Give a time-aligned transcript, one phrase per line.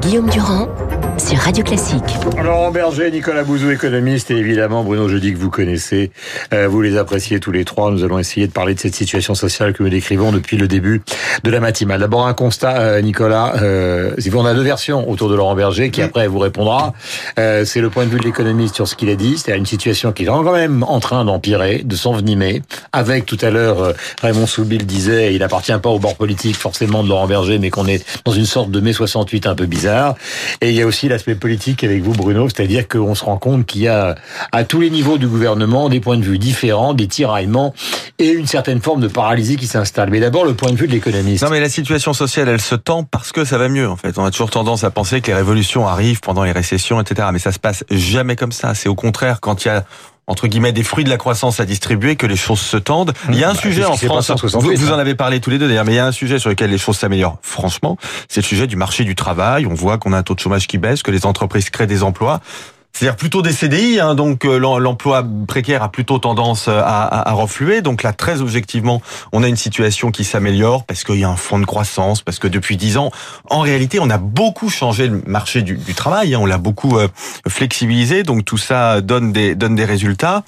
[0.00, 0.79] Guillaume Durand
[1.40, 2.02] Radio Classique.
[2.42, 6.10] Laurent Berger, Nicolas Bouzou, économiste, et évidemment Bruno Jeudi que vous connaissez.
[6.52, 7.90] Euh, vous les appréciez tous les trois.
[7.90, 11.00] Nous allons essayer de parler de cette situation sociale que nous décrivons depuis le début
[11.42, 12.00] de la matinale.
[12.00, 13.54] D'abord un constat, euh, Nicolas.
[13.62, 16.94] Euh, on a deux versions autour de Laurent Berger, qui après vous répondra.
[17.38, 19.36] Euh, c'est le point de vue de l'économiste sur ce qu'il a dit.
[19.38, 22.62] C'est une situation qui est quand même en train d'empirer, de s'envenimer.
[22.92, 27.02] Avec tout à l'heure, euh, Raymond Soubil disait, il appartient pas au bord politique forcément
[27.02, 30.14] de Laurent Berger, mais qu'on est dans une sorte de mai 68 un peu bizarre.
[30.60, 33.66] Et il y a aussi l'aspect politique avec vous, Bruno, c'est-à-dire qu'on se rend compte
[33.66, 34.14] qu'il y a
[34.52, 37.74] à tous les niveaux du gouvernement des points de vue différents, des tiraillements
[38.18, 40.10] et une certaine forme de paralysie qui s'installe.
[40.10, 41.42] Mais d'abord, le point de vue de l'économiste.
[41.44, 44.18] Non, mais la situation sociale, elle se tend parce que ça va mieux, en fait.
[44.18, 47.28] On a toujours tendance à penser que les révolutions arrivent pendant les récessions, etc.
[47.32, 48.74] Mais ça se passe jamais comme ça.
[48.74, 49.84] C'est au contraire quand il y a
[50.30, 53.12] entre guillemets des fruits de la croissance à distribuer que les choses se tendent.
[53.30, 54.98] Il y a un Bah, sujet en France, vous, 68, vous en hein.
[55.00, 56.78] avez parlé tous les deux d'ailleurs, mais il y a un sujet sur lequel les
[56.78, 57.96] choses s'améliorent franchement,
[58.28, 59.66] c'est le sujet du marché du travail.
[59.66, 62.04] On voit qu'on a un taux de chômage qui baisse, que les entreprises créent des
[62.04, 62.40] emplois.
[62.92, 67.32] C'est-à-dire plutôt des CDI, hein, donc euh, l'em- l'emploi précaire a plutôt tendance euh, à,
[67.32, 67.80] refluer.
[67.82, 69.00] Donc là, très objectivement,
[69.32, 72.38] on a une situation qui s'améliore parce qu'il y a un fonds de croissance, parce
[72.38, 73.10] que depuis dix ans,
[73.48, 77.08] en réalité, on a beaucoup changé le marché du, travail, hein, on l'a beaucoup euh,
[77.48, 80.42] flexibilisé, donc tout ça donne des donne des résultats.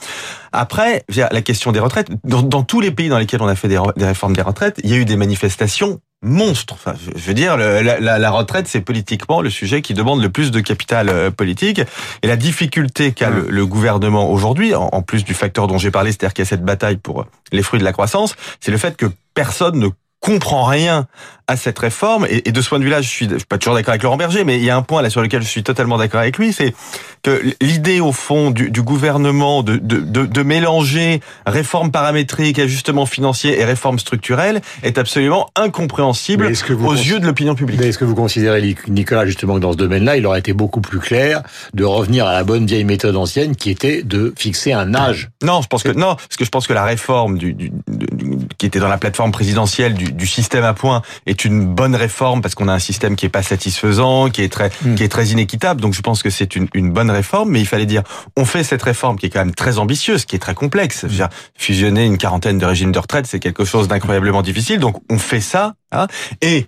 [0.53, 3.79] Après, la question des retraites, dans, tous les pays dans lesquels on a fait des
[3.97, 6.75] réformes des retraites, il y a eu des manifestations monstres.
[6.75, 10.31] Enfin, je, veux dire, le- la, la- retraite, c'est politiquement le sujet qui demande le
[10.31, 11.81] plus de capital euh, politique.
[12.23, 15.91] Et la difficulté qu'a le, le gouvernement aujourd'hui, en, en plus du facteur dont j'ai
[15.91, 18.79] parlé, c'est-à-dire qu'il y a cette bataille pour les fruits de la croissance, c'est le
[18.79, 19.89] fait que personne ne
[20.21, 21.07] comprend rien
[21.53, 23.59] à cette réforme et, et de ce point de vue-là, je suis, je suis pas
[23.59, 25.49] toujours d'accord avec Laurent Berger, mais il y a un point là sur lequel je
[25.49, 26.75] suis totalement d'accord avec lui, c'est
[27.23, 33.07] que l'idée au fond du, du gouvernement de, de, de, de mélanger réforme paramétrique, ajustement
[33.07, 37.81] financier et réforme structurelle est absolument incompréhensible que vous aux yeux de l'opinion publique.
[37.81, 40.99] Est-ce que vous considérez, Nicolas, justement, que dans ce domaine-là, il aurait été beaucoup plus
[40.99, 41.43] clair
[41.75, 45.31] de revenir à la bonne vieille méthode ancienne qui était de fixer un âge?
[45.43, 48.39] Non, je pense que non, parce que je pense que la réforme du, du- du-
[48.59, 52.41] qui était dans la plateforme présidentielle du, du système à points est une bonne réforme
[52.41, 54.95] parce qu'on a un système qui est pas satisfaisant, qui est très Hmm.
[54.95, 55.81] qui est très inéquitable.
[55.81, 58.03] Donc je pense que c'est une, une bonne réforme, mais il fallait dire
[58.37, 61.05] on fait cette réforme qui est quand même très ambitieuse, qui est très complexe.
[61.05, 64.81] Dire, fusionner une quarantaine de régimes de retraite, c'est quelque chose d'incroyablement difficile.
[64.81, 66.07] Donc on fait ça, hein,
[66.41, 66.67] et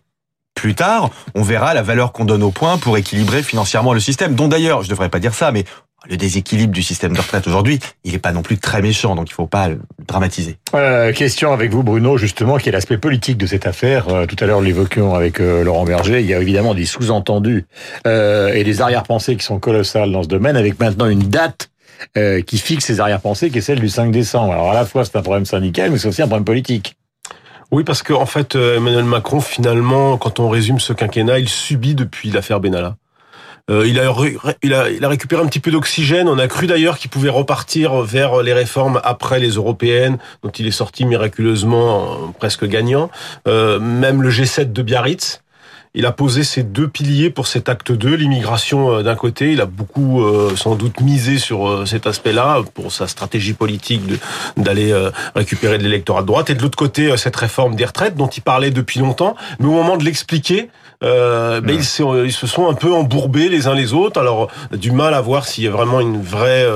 [0.54, 4.34] plus tard, on verra la valeur qu'on donne aux points pour équilibrer financièrement le système.
[4.34, 5.64] Dont d'ailleurs, je devrais pas dire ça, mais
[6.08, 9.30] le déséquilibre du système de retraite aujourd'hui, il n'est pas non plus très méchant, donc
[9.30, 10.58] il faut pas le dramatiser.
[10.74, 14.08] Euh, question avec vous, Bruno, justement, qui est l'aspect politique de cette affaire.
[14.08, 16.20] Euh, tout à l'heure, nous l'évoquions avec euh, Laurent Berger.
[16.20, 17.66] Il y a évidemment des sous-entendus
[18.06, 21.70] euh, et des arrière-pensées qui sont colossales dans ce domaine, avec maintenant une date
[22.16, 24.52] euh, qui fixe ces arrière-pensées, qui est celle du 5 décembre.
[24.52, 26.96] Alors à la fois, c'est un problème syndical, mais c'est aussi un problème politique.
[27.70, 31.94] Oui, parce que en fait, Emmanuel Macron, finalement, quand on résume ce quinquennat, il subit
[31.94, 32.96] depuis l'affaire Benalla.
[33.70, 34.14] Euh, il, a,
[34.62, 36.28] il, a, il a récupéré un petit peu d'oxygène.
[36.28, 40.66] On a cru d'ailleurs qu'il pouvait repartir vers les réformes après les européennes, dont il
[40.66, 43.10] est sorti miraculeusement euh, presque gagnant.
[43.48, 45.40] Euh, même le G7 de Biarritz.
[45.96, 49.52] Il a posé ses deux piliers pour cet acte 2, l'immigration euh, d'un côté.
[49.52, 54.02] Il a beaucoup euh, sans doute misé sur euh, cet aspect-là pour sa stratégie politique
[54.56, 54.92] d'aller
[55.36, 56.50] récupérer de l'électorat de droite.
[56.50, 59.36] Et de l'autre côté, cette réforme des retraites dont il parlait depuis longtemps.
[59.60, 60.68] Mais au moment de l'expliquer,
[61.04, 64.18] euh, ben, ils, se, ils se sont un peu embourbés les uns les autres.
[64.18, 66.66] Alors, du mal à voir s'il y a vraiment une vraie,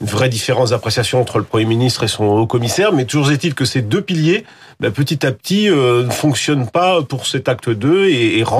[0.00, 2.92] une vraie différence d'appréciation entre le Premier ministre et son haut commissaire.
[2.92, 4.44] Mais toujours est-il que ces deux piliers,
[4.80, 8.59] ben, petit à petit, euh, ne fonctionnent pas pour cet acte 2 et, et rendent,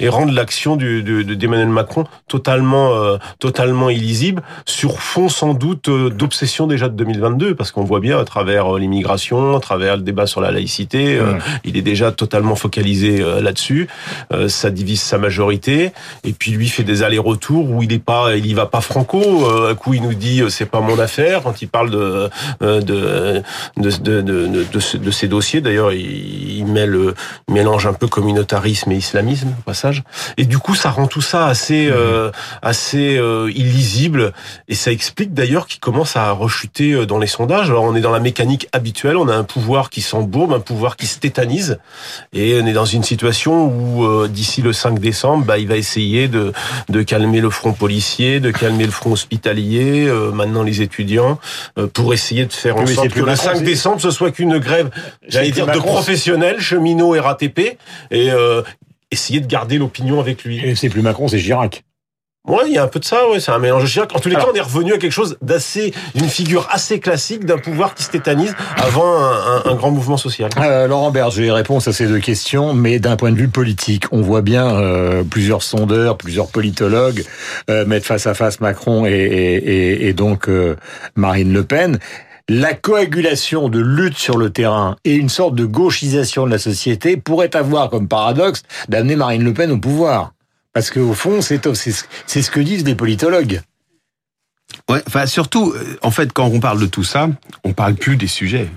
[0.00, 5.88] et rendent l'action du, de- d'Emmanuel Macron totalement, euh, totalement illisible, sur fond sans doute
[5.88, 9.96] euh, d'obsession déjà de 2022, parce qu'on voit bien à travers euh, l'immigration, à travers
[9.96, 11.34] le débat sur la laïcité, euh,
[11.64, 13.88] il est déjà totalement focalisé euh, là-dessus.
[14.32, 15.92] Euh, ça divise sa majorité,
[16.24, 19.20] et puis lui fait des allers-retours où il est pas, il y va pas franco.
[19.22, 22.28] Euh, un coup il nous dit euh, c'est pas mon affaire quand il parle de
[22.62, 23.42] euh, de
[23.76, 25.60] de de, de, de, de ce- de ces dossiers.
[25.60, 27.14] D'ailleurs, il, il met le
[27.48, 30.02] il mélange un peu communautarisme et islamisme au passage.
[30.36, 32.30] Et du coup, ça rend tout ça assez euh,
[32.62, 34.32] assez euh, illisible,
[34.68, 37.70] et ça explique d'ailleurs qu'il commence à rechuter euh, dans les sondages.
[37.70, 40.96] Alors on est dans la mécanique habituelle, on a un pouvoir qui s'embourbe, un pouvoir
[40.96, 41.78] qui se tétanise,
[42.32, 45.76] et on est dans une situation où euh, d'ici le 5 décembre, bah, il va
[45.76, 46.52] essayer de,
[46.88, 51.38] de calmer le front policier, de calmer le front hospitalier, euh, maintenant les étudiants,
[51.78, 54.30] euh, pour essayer de faire en sorte que le Macron, 5 c'est- décembre, ce soit
[54.30, 54.90] qu'une grève,
[55.28, 57.78] j'allais dire, de professionnels, cheminots et RATP,
[58.10, 58.62] et euh,
[59.14, 60.60] essayer de garder l'opinion avec lui.
[60.62, 61.82] Et c'est plus Macron, c'est Chirac.
[62.46, 64.14] Ouais, il y a un peu de ça, ouais, c'est un mélange de Chirac.
[64.14, 67.46] En tous les cas, on est revenu à quelque chose d'assez, d'une figure assez classique
[67.46, 70.50] d'un pouvoir qui se tétanise avant un, un, un grand mouvement social.
[70.58, 74.20] Euh, Laurent Berger, réponse à ces deux questions, mais d'un point de vue politique, on
[74.20, 77.24] voit bien euh, plusieurs sondeurs, plusieurs politologues
[77.70, 80.76] euh, mettre face à face Macron et, et, et, et donc euh,
[81.16, 81.98] Marine Le Pen.
[82.50, 87.16] La coagulation de lutte sur le terrain et une sorte de gauchisation de la société
[87.16, 90.34] pourrait avoir comme paradoxe d'amener Marine Le Pen au pouvoir.
[90.74, 93.62] Parce qu'au fond, c'est ce que disent les politologues.
[94.90, 97.28] Ouais, enfin surtout, euh, en fait, quand on parle de tout ça,
[97.64, 98.68] on parle plus des sujets,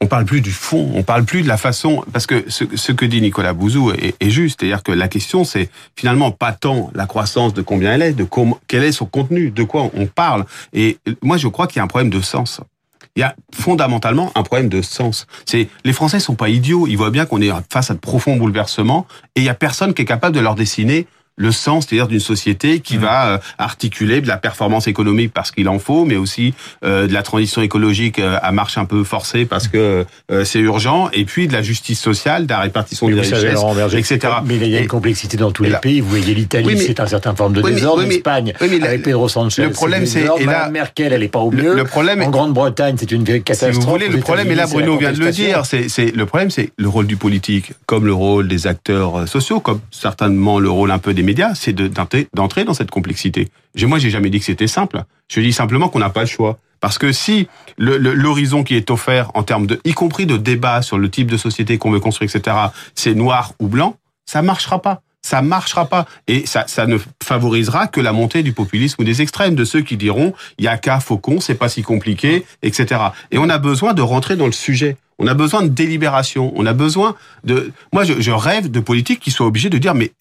[0.00, 3.04] on parle plus du fond, on parle plus de la façon, parce que ce, que
[3.04, 7.52] dit Nicolas Bouzou est, juste, c'est-à-dire que la question c'est finalement pas tant la croissance
[7.52, 8.26] de combien elle est, de
[8.68, 10.46] quel est son contenu, de quoi on parle.
[10.72, 12.60] Et moi, je crois qu'il y a un problème de sens.
[13.16, 15.26] Il y a fondamentalement un problème de sens.
[15.46, 18.36] C'est les Français sont pas idiots, ils voient bien qu'on est face à de profonds
[18.36, 19.06] bouleversements
[19.36, 22.20] et il y a personne qui est capable de leur dessiner le sens, c'est-à-dire d'une
[22.20, 23.00] société qui mmh.
[23.00, 26.54] va euh, articuler de la performance économique parce qu'il en faut, mais aussi
[26.84, 30.04] euh, de la transition écologique euh, à marche un peu forcée parce que
[30.44, 33.62] c'est urgent, et puis de la justice sociale, de la répartition des richesses,
[33.94, 34.34] etc.
[34.44, 36.00] Mais il y a une complexité dans tous les pays.
[36.00, 38.02] Vous voyez, l'Italie, oui, c'est un certain forme de oui, désordre.
[38.02, 41.74] L'Espagne, avec Pedro Sanchez, le problème, c'est et là, Merkel, elle est pas au mieux.
[41.74, 43.74] Le, problème, en Grande-Bretagne, c'est une catastrophe.
[43.74, 46.50] Si vous voulez, le problème, et là, Bruno vient de le dire, c'est le problème,
[46.50, 50.90] c'est le rôle du politique, comme le rôle des acteurs sociaux, comme certainement le rôle
[50.90, 53.48] un peu des médias, c'est d'entrer dans cette complexité.
[53.82, 55.02] Moi, j'ai jamais dit que c'était simple.
[55.28, 56.58] Je dis simplement qu'on n'a pas le choix.
[56.80, 57.48] Parce que si
[57.78, 61.38] l'horizon qui est offert en termes de, y compris de débat sur le type de
[61.38, 62.56] société qu'on veut construire, etc.,
[62.94, 65.00] c'est noir ou blanc, ça marchera pas.
[65.22, 66.06] Ça marchera pas.
[66.28, 69.96] Et ça, ne favorisera que la montée du populisme ou des extrêmes, de ceux qui
[69.96, 73.00] diront, il y a qu'à faucon, c'est pas si compliqué, etc.
[73.30, 74.98] Et on a besoin de rentrer dans le sujet.
[75.18, 76.52] On a besoin de délibération.
[76.56, 77.14] On a besoin
[77.44, 77.72] de.
[77.92, 80.12] Moi, je, je rêve de politiques qui soient obligés de dire mais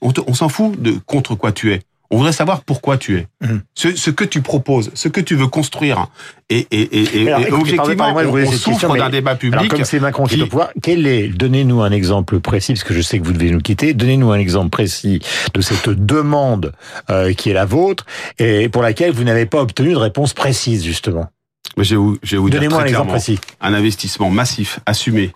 [0.00, 1.80] on, on s'en fout de contre quoi tu es.
[2.08, 3.56] On voudrait savoir pourquoi tu es, mmh.
[3.74, 6.06] ce, ce, que tu proposes, ce que tu veux construire.
[6.48, 9.58] Et, et, et, et, alors, objectivement, on, on souffre d'un débat public.
[9.58, 12.74] Alors, comme c'est Macron qui, qui est au pouvoir, quel est Donnez-nous un exemple précis,
[12.74, 13.92] parce que je sais que vous devez nous quitter.
[13.92, 15.20] Donnez-nous un exemple précis
[15.52, 16.72] de cette demande
[17.10, 18.06] euh, qui est la vôtre
[18.38, 21.28] et pour laquelle vous n'avez pas obtenu de réponse précise, justement.
[21.76, 23.38] Mais je vais vous, je vais vous Donnez-moi un exemple précis.
[23.60, 25.32] Un investissement massif, assumé,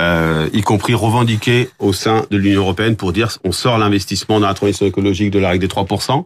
[0.00, 4.46] euh, y compris revendiqué au sein de l'Union européenne pour dire on sort l'investissement dans
[4.46, 6.24] la transition écologique de la règle des 3%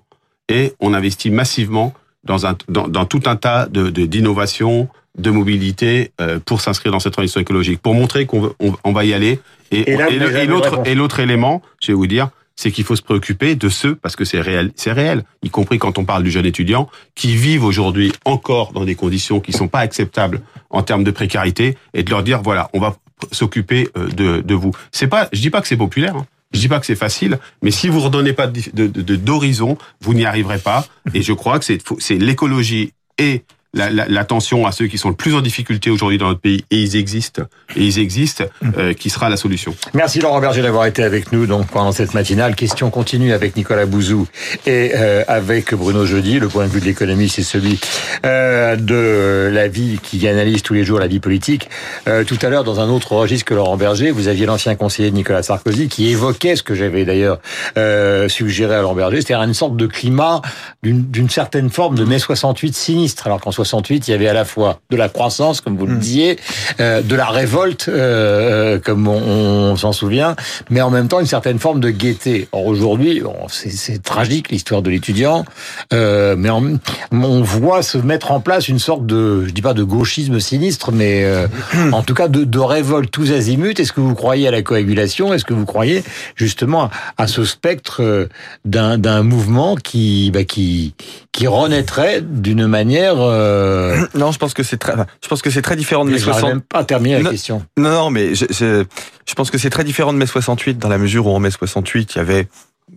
[0.49, 1.94] et on investit massivement
[2.25, 7.00] dans, un, dans, dans tout un tas de d'innovations, de, mobilité euh, pour s'inscrire dans
[7.00, 9.41] cette transition écologique, pour montrer qu'on on, on, va y aller.
[9.71, 13.54] Et, et l'autre et l'autre élément, je vais vous dire, c'est qu'il faut se préoccuper
[13.54, 16.46] de ceux, parce que c'est réel, c'est réel, y compris quand on parle du jeune
[16.46, 21.10] étudiant, qui vivent aujourd'hui encore dans des conditions qui sont pas acceptables en termes de
[21.10, 22.96] précarité, et de leur dire voilà, on va
[23.31, 24.72] s'occuper euh, de, de vous.
[24.90, 26.16] C'est pas, je dis pas que c'est populaire.
[26.16, 26.26] Hein.
[26.52, 30.12] Je dis pas que c'est facile, mais si vous redonnez pas d'horizon, de, de, vous
[30.12, 30.87] n'y arriverez pas.
[31.14, 35.14] Et je crois que c'est l'écologie et l'attention la, la, à ceux qui sont le
[35.14, 37.42] plus en difficulté aujourd'hui dans notre pays, et ils existent,
[37.76, 38.44] et ils existent,
[38.76, 39.74] euh, qui sera la solution.
[39.94, 42.54] Merci Laurent Berger d'avoir été avec nous donc pendant cette matinale.
[42.54, 44.26] Question continue avec Nicolas Bouzou
[44.66, 46.38] et euh, avec Bruno Jeudi.
[46.38, 47.78] Le point de vue de l'économie, c'est celui
[48.24, 51.69] euh, de la vie qui analyse tous les jours la vie politique.
[52.08, 55.10] Euh, tout à l'heure, dans un autre registre que Laurent Berger, vous aviez l'ancien conseiller
[55.10, 57.38] de Nicolas Sarkozy qui évoquait ce que j'avais d'ailleurs
[57.76, 60.42] euh, suggéré à Laurent Berger, c'est-à-dire une sorte de climat
[60.82, 64.44] d'une certaine forme de mai 68 sinistre, alors qu'en 68, il y avait à la
[64.44, 65.99] fois de la croissance, comme vous le hmm.
[65.99, 66.38] disiez,
[66.81, 70.36] euh, de la révolte, euh, comme on, on s'en souvient,
[70.70, 72.48] mais en même temps une certaine forme de gaieté.
[72.53, 75.44] Or aujourd'hui, bon, c'est tragique l'histoire de l'étudiant,
[75.93, 79.82] euh, mais on voit se mettre en place une sorte de, je dis pas de
[79.82, 81.46] gauchisme sinistre, mais euh,
[81.93, 83.75] en tout cas de, de révolte tous azimuts.
[83.79, 85.32] Est-ce que vous croyez à la coagulation?
[85.32, 86.03] Est-ce que vous croyez
[86.36, 88.29] justement à, ce spectre euh,
[88.65, 90.94] d'un mouvement qui, bah, qui,
[91.32, 94.06] qui renaîtrait d'une manière euh, euh...
[94.15, 96.49] Non, je pense que c'est très, je pense que c'est très différent de mai 68.
[96.49, 97.65] même pas terminé la non, question.
[97.77, 98.85] Non, non, mais je, je,
[99.27, 101.51] je pense que c'est très différent de mai 68 dans la mesure où en mai
[101.51, 102.49] 68 il y avait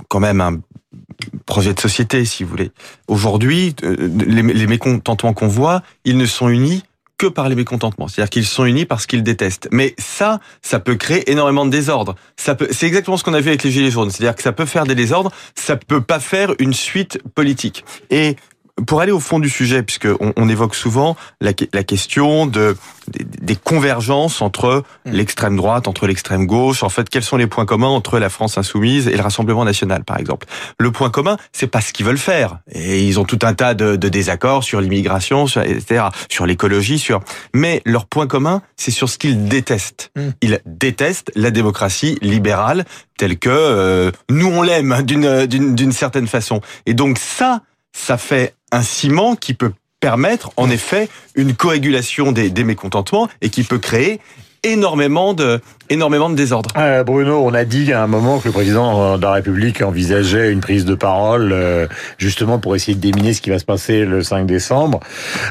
[0.07, 0.59] quand même un
[1.45, 2.71] projet de société, si vous voulez.
[3.07, 6.83] Aujourd'hui, euh, les, les mécontentements qu'on voit, ils ne sont unis
[7.17, 8.07] que par les mécontentements.
[8.07, 9.69] C'est-à-dire qu'ils sont unis parce qu'ils détestent.
[9.71, 12.15] Mais ça, ça peut créer énormément de désordre.
[12.35, 14.11] Ça peut, c'est exactement ce qu'on a vu avec les Gilets jaunes.
[14.11, 17.85] C'est-à-dire que ça peut faire des désordres, ça peut pas faire une suite politique.
[18.09, 18.35] Et
[18.87, 22.75] pour aller au fond du sujet, puisque on, on évoque souvent la, la question de
[23.07, 25.11] des, des convergences entre Mm.
[25.11, 26.83] l'extrême droite, entre l'extrême gauche.
[26.83, 30.03] En fait, quels sont les points communs entre la France insoumise et le Rassemblement national,
[30.03, 30.47] par exemple
[30.79, 32.59] Le point commun, c'est pas ce qu'ils veulent faire.
[32.71, 36.99] Et ils ont tout un tas de, de désaccords sur l'immigration, sur, etc., sur l'écologie,
[36.99, 37.21] sur.
[37.53, 40.11] Mais leur point commun, c'est sur ce qu'ils détestent.
[40.15, 40.29] Mm.
[40.41, 42.85] Ils détestent la démocratie libérale
[43.17, 46.59] telle que euh, nous on l'aime d'une d'une d'une certaine façon.
[46.85, 47.61] Et donc ça,
[47.95, 53.49] ça fait un ciment qui peut permettre en effet une coagulation des, des mécontentements et
[53.49, 54.19] qui peut créer
[54.63, 56.71] énormément de énormément de désordre.
[56.77, 60.51] Euh, Bruno, on a dit à un moment que le président de la République envisageait
[60.51, 61.87] une prise de parole euh,
[62.17, 64.99] justement pour essayer de déminer ce qui va se passer le 5 décembre.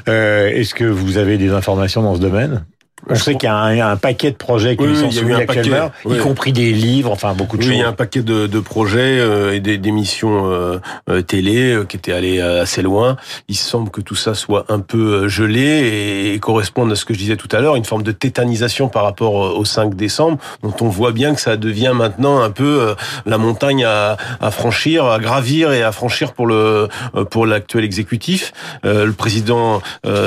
[0.09, 2.65] Euh, Est-ce que vous avez des informations dans ce domaine?
[3.11, 5.91] On sait qu'il y a un, paquet de projets qui Oui, oui, sont soumis actuellement,
[5.91, 6.19] paquet, y oui.
[6.21, 7.97] compris des livres, enfin beaucoup de Oui, il y a un choses.
[7.97, 10.79] paquet de, de projets euh, et des- d'émissions euh,
[11.11, 13.17] euh, télé euh, qui étaient allés euh, assez loin.
[13.49, 17.13] Il semble que tout ça soit un peu gelé et, et corresponde à ce que
[17.13, 20.75] je disais tout à l'heure, une forme de tétanisation par rapport au 5 décembre, dont
[20.81, 22.95] on voit bien que ça devient maintenant un peu
[23.27, 26.89] la montagne à, à franchir, à gravir et à franchir pour le
[27.31, 28.53] pour l'actuel exécutif.
[28.83, 29.83] Le président,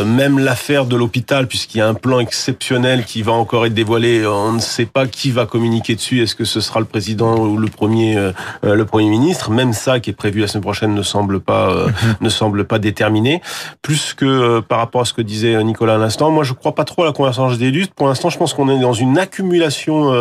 [0.06, 2.67] même l'affaire de l'hôpital, puisqu'il y a un plan exceptionnel
[3.06, 6.22] qui va encore être dévoilé, on ne sait pas qui va communiquer dessus.
[6.22, 8.34] Est-ce que ce sera le président ou le premier euh,
[8.66, 9.52] euh, le premier ministre?
[9.52, 11.88] Même ça, qui est prévu la semaine prochaine, ne semble pas euh,
[12.22, 13.42] ne semble pas déterminé.
[13.82, 16.76] Plus que euh, par rapport à ce que disait Nicolas à l'instant, moi je crois
[16.76, 17.94] pas trop à la convergence des luttes.
[17.94, 20.12] Pour l'instant, je pense qu'on est dans une accumulation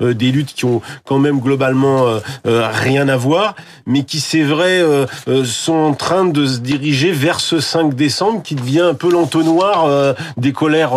[0.00, 2.04] des luttes qui ont quand même globalement
[2.44, 4.80] rien à voir, mais qui c'est vrai
[5.44, 10.14] sont en train de se diriger vers ce 5 décembre qui devient un peu l'entonnoir
[10.36, 10.94] des colères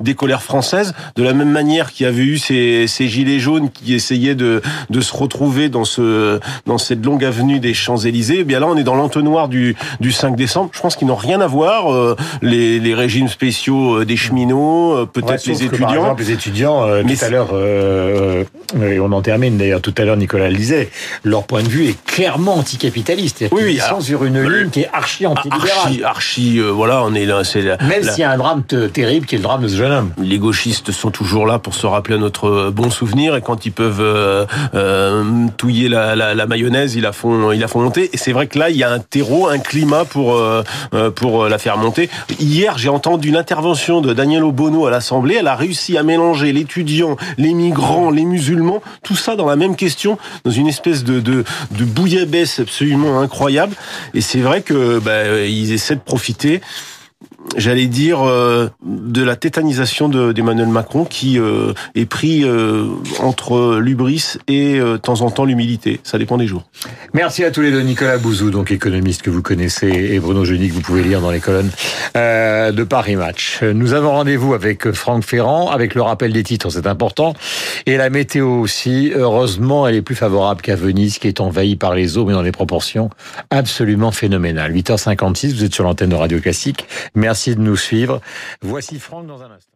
[0.00, 3.70] des colères françaises, de la même manière qu'il y avait eu ces, ces gilets jaunes
[3.70, 8.38] qui essayaient de, de se retrouver dans ce dans cette longue avenue des Champs-Élysées.
[8.40, 10.70] Eh bien là, on est dans l'entonnoir du du 5 décembre.
[10.72, 14.94] Je pense qu'ils n'ont rien à voir euh, les, les régimes spéciaux euh, des cheminots,
[14.94, 15.90] euh, Ouais, peut-être les que, par étudiants.
[15.90, 18.44] exemple, les étudiants, euh, Mais tout à l'heure, euh,
[18.82, 20.90] et on en termine d'ailleurs, tout à l'heure Nicolas le disait,
[21.24, 23.44] leur point de vue est clairement anticapitaliste.
[23.52, 25.70] Oui, oui, sont alors, sur une ligne qui est archi antilibérale.
[25.84, 29.26] Archi, archi, voilà, on est là, c'est Même s'il y a un drame te- terrible
[29.26, 30.10] qui est le drame de ce jeune homme.
[30.24, 33.72] Les gauchistes sont toujours là pour se rappeler à notre bon souvenir et quand ils
[33.72, 38.10] peuvent euh, euh, touiller la, la, la mayonnaise, ils la font, ils la font monter.
[38.12, 40.62] Et c'est vrai que là, il y a un terreau, un climat pour euh,
[40.94, 42.08] euh, pour la faire monter.
[42.40, 45.36] Hier, j'ai entendu l'intervention de Daniel Obono à l'Assemblée.
[45.38, 49.76] Elle a réussi à mélanger l'étudiant, les migrants, les musulmans, tout ça dans la même
[49.76, 53.76] question, dans une espèce de de, de bouillabaisse absolument incroyable.
[54.14, 56.60] Et c'est vrai que bah, ils essaient de profiter
[57.56, 62.86] j'allais dire, euh, de la tétanisation de- d'Emmanuel Macron qui euh, est pris euh,
[63.20, 66.00] entre l'ubris et de temps en temps l'humilité.
[66.04, 66.64] Ça dépend des jours.
[67.12, 67.80] Merci à tous les deux.
[67.82, 71.40] Nicolas Bouzou, donc économiste que vous connaissez, et Bruno que vous pouvez lire dans les
[71.40, 71.70] colonnes
[72.14, 73.60] de Paris Match.
[73.62, 77.34] Nous avons rendez-vous avec Franck Ferrand, avec le rappel des titres, c'est important,
[77.86, 79.12] et la météo aussi.
[79.14, 82.42] Heureusement, elle est plus favorable qu'à Venise, qui est envahie par les eaux, mais dans
[82.42, 83.10] des proportions
[83.50, 84.72] absolument phénoménales.
[84.72, 86.86] 8h56, vous êtes sur l'antenne de Radio Classique.
[87.34, 88.20] Merci de nous suivre.
[88.62, 89.73] Voici Franck dans un instant.